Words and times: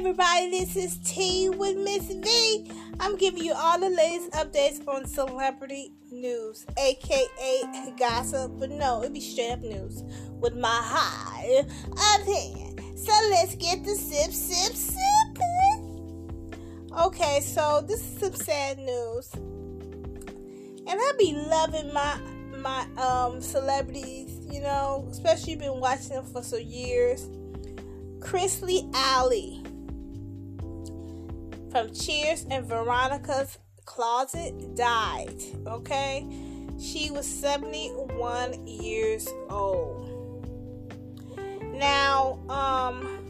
everybody, 0.00 0.50
this 0.50 0.76
is 0.76 0.98
Tea 0.98 1.48
with 1.48 1.76
Miss 1.76 2.06
V. 2.06 2.70
I'm 3.00 3.16
giving 3.16 3.44
you 3.44 3.52
all 3.54 3.78
the 3.78 3.90
latest 3.90 4.32
updates 4.32 4.86
on 4.88 5.06
celebrity 5.06 5.92
news, 6.10 6.64
aka 6.78 7.92
gossip, 7.98 8.52
but 8.58 8.70
no, 8.70 9.02
it'd 9.02 9.14
be 9.14 9.20
straight 9.20 9.52
up 9.52 9.60
news 9.60 10.02
with 10.40 10.56
my 10.56 10.68
high 10.68 11.64
opinion. 12.20 12.96
So 12.96 13.12
let's 13.30 13.54
get 13.56 13.84
the 13.84 13.94
sip, 13.94 14.32
sip, 14.32 14.74
sip. 14.74 15.42
Okay, 16.98 17.40
so 17.40 17.84
this 17.86 18.00
is 18.00 18.20
some 18.20 18.34
sad 18.34 18.78
news, 18.78 19.32
and 19.34 20.88
I 20.88 21.12
be 21.18 21.34
loving 21.34 21.92
my 21.92 22.18
my 22.56 22.86
um 23.02 23.40
celebrities, 23.40 24.38
you 24.50 24.60
know, 24.60 25.06
especially 25.10 25.56
been 25.56 25.80
watching 25.80 26.10
them 26.10 26.24
for 26.24 26.42
some 26.42 26.62
years. 26.62 27.28
Kirstie 28.20 28.88
Alley 28.94 29.62
from 31.70 31.92
Cheers 31.92 32.46
and 32.50 32.66
Veronica's 32.66 33.58
Closet 33.84 34.76
died. 34.76 35.42
Okay, 35.66 36.26
she 36.78 37.10
was 37.10 37.26
71 37.26 38.66
years 38.66 39.28
old. 39.48 40.06
Now, 41.74 42.38
um, 42.48 43.20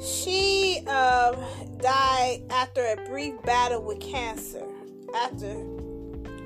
she 0.00 0.82
um 0.86 1.36
died 1.78 2.42
after 2.50 2.84
a 2.84 2.96
brief 3.08 3.34
battle 3.42 3.82
with 3.82 4.00
cancer. 4.00 4.64
After 5.14 5.50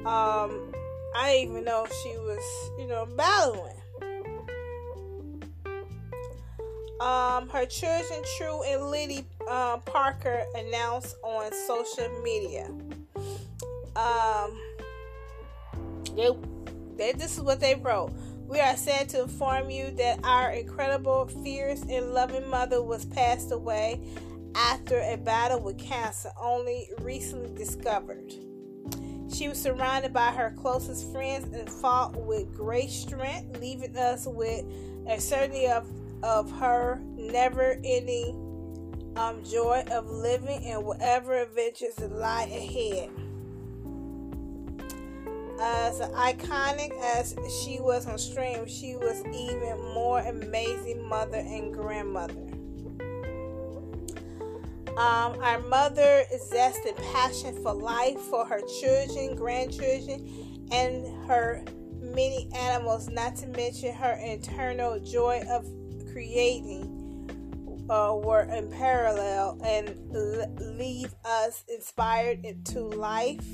um, 0.07 0.73
I 1.15 1.33
didn't 1.33 1.53
even 1.53 1.65
know 1.65 1.87
she 2.03 2.11
was, 2.19 2.71
you 2.79 2.87
know, 2.87 3.07
battling. 3.17 3.77
Um, 7.01 7.49
her 7.49 7.67
children, 7.67 8.23
True 8.39 8.63
and 8.63 8.91
Liddy 8.91 9.25
um, 9.49 9.81
Parker, 9.83 10.45
announced 10.55 11.17
on 11.23 11.53
social 11.67 12.09
media. 12.23 12.71
Um, 13.97 14.59
they, 16.17 16.31
they, 16.97 17.13
this 17.13 17.37
is 17.37 17.41
what 17.41 17.61
they 17.61 17.75
wrote. 17.75 18.13
We 18.47 18.61
are 18.61 18.77
sad 18.77 19.09
to 19.11 19.23
inform 19.23 19.71
you 19.71 19.91
that 19.93 20.21
our 20.23 20.53
incredible, 20.53 21.27
fierce, 21.43 21.83
and 21.83 22.13
loving 22.13 22.49
mother 22.49 22.83
was 22.83 23.05
passed 23.07 23.51
away 23.53 24.01
after 24.55 25.01
a 25.01 25.17
battle 25.17 25.61
with 25.61 25.79
cancer, 25.79 26.31
only 26.41 26.91
recently 27.01 27.53
discovered. 27.57 28.33
She 29.33 29.49
was 29.49 29.61
surrounded 29.61 30.13
by 30.13 30.31
her 30.31 30.55
closest 30.57 31.11
friends 31.11 31.53
and 31.57 31.69
fought 31.69 32.15
with 32.15 32.55
great 32.55 32.91
strength, 32.91 33.59
leaving 33.59 33.97
us 33.97 34.27
with 34.27 34.65
a 35.09 35.21
certainty 35.21 35.67
of, 35.67 35.89
of 36.25 36.51
her 36.53 37.03
never 37.17 37.79
ending 37.85 38.41
um, 39.17 39.45
joy 39.45 39.85
of 39.93 40.09
living 40.09 40.65
and 40.65 40.83
whatever 40.85 41.35
adventures 41.35 42.01
lie 42.01 42.45
ahead. 42.45 43.11
As 45.61 46.01
iconic 46.01 46.93
as 47.01 47.37
she 47.63 47.79
was 47.79 48.07
on 48.07 48.19
stream, 48.19 48.67
she 48.67 48.97
was 48.97 49.23
even 49.27 49.77
more 49.95 50.19
amazing 50.21 51.07
mother 51.07 51.37
and 51.37 51.73
grandmother. 51.73 52.49
Um, 54.97 55.39
our 55.43 55.61
mother 55.69 56.25
zest 56.49 56.81
and 56.87 56.97
passion 57.13 57.63
for 57.63 57.75
life 57.75 58.19
for 58.19 58.47
her 58.47 58.61
children, 58.81 59.37
grandchildren, 59.37 60.69
and 60.73 61.07
her 61.27 61.65
many 62.01 62.49
animals, 62.55 63.09
not 63.11 63.37
to 63.37 63.47
mention 63.49 63.93
her 63.95 64.19
internal 64.25 64.99
joy 65.01 65.43
of 65.51 65.67
creating, 66.15 66.87
uh, 67.91 68.15
were 68.15 68.43
in 68.43 68.71
parallel 68.71 69.59
and 69.65 69.99
leave 70.79 71.13
us 71.25 71.65
inspired 71.69 72.65
to 72.65 72.81
life, 72.81 73.45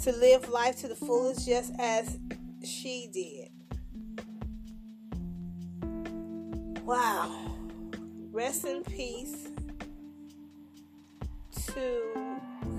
to 0.00 0.10
live 0.10 0.48
life 0.48 0.76
to 0.80 0.88
the 0.88 0.96
fullest, 0.96 1.46
just 1.46 1.72
as 1.78 2.18
she 2.64 3.08
did. 3.14 3.52
Wow. 6.82 7.54
Rest 8.32 8.64
in 8.64 8.82
peace 8.82 9.48
to 11.68 12.02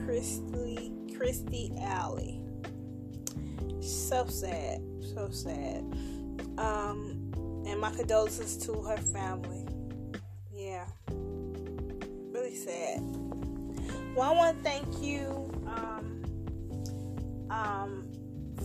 Christy, 0.04 0.92
Christy 1.18 1.72
Alley. 1.80 2.42
So 3.80 4.26
sad, 4.26 4.82
so 5.14 5.30
sad. 5.32 5.86
Um, 6.58 7.19
and 7.70 7.80
my 7.80 7.92
condolences 7.92 8.58
to 8.58 8.74
her 8.82 8.98
family. 8.98 9.66
Yeah, 10.52 10.86
really 12.32 12.56
sad. 12.56 13.00
Well, 14.16 14.32
I 14.32 14.36
want 14.36 14.58
to 14.58 14.64
thank 14.64 15.02
you 15.02 15.52
um, 15.68 17.48
um, 17.50 18.08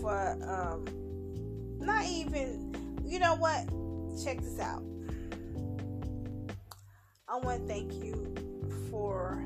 for 0.01 0.39
um, 0.43 0.85
not 1.79 2.07
even. 2.07 2.73
You 3.05 3.19
know 3.19 3.37
what? 3.37 3.69
Check 4.25 4.41
this 4.41 4.59
out. 4.59 4.83
I 7.29 7.37
want 7.37 7.61
to 7.61 7.67
thank 7.67 7.93
you 8.03 8.35
for 8.91 9.45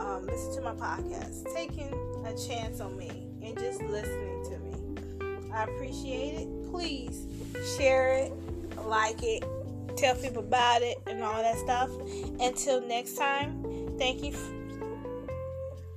um, 0.00 0.26
listen 0.26 0.54
to 0.54 0.60
my 0.60 0.74
podcast, 0.74 1.52
taking 1.54 1.92
a 2.24 2.36
chance 2.46 2.80
on 2.80 2.96
me, 2.96 3.28
and 3.42 3.58
just 3.58 3.82
listening 3.82 4.44
to 4.44 4.58
me. 4.60 4.73
I 5.54 5.64
appreciate 5.64 6.40
it. 6.40 6.70
Please 6.70 7.26
share 7.76 8.16
it, 8.16 8.32
like 8.86 9.22
it, 9.22 9.44
tell 9.96 10.16
people 10.16 10.40
about 10.40 10.82
it, 10.82 10.98
and 11.06 11.22
all 11.22 11.40
that 11.42 11.56
stuff. 11.58 11.90
Until 12.40 12.80
next 12.86 13.16
time, 13.16 13.64
thank 13.98 14.22
you 14.22 14.32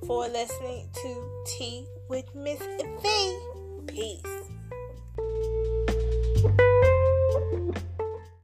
for 0.06 0.28
listening 0.28 0.88
to 0.94 1.42
Tea 1.46 1.86
with 2.08 2.32
Miss 2.34 2.60
V. 3.02 3.38
Peace. 3.86 4.22